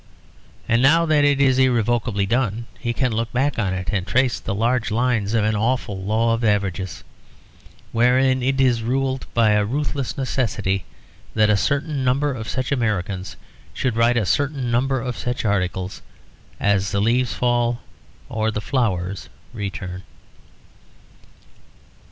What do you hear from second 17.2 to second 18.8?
fall or the